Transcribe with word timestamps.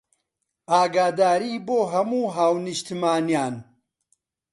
ئاگاداری 0.71 1.53
بۆ 1.67 1.79
هەموو 1.93 2.31
هاونیشتمانیان 2.35 3.55